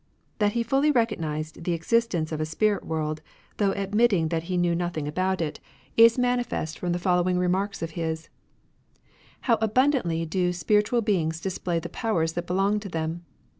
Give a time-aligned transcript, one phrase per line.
[0.39, 3.21] That he fully recognised the existence of a spirit world,
[3.57, 7.37] though admitting that he knew nothing about 34 CONFUCIANISM it, is manifest from the following
[7.37, 8.23] remarks of his:—
[9.03, 9.07] '^
[9.41, 13.25] How abmidantly do spiritual beings display the powers that belong to them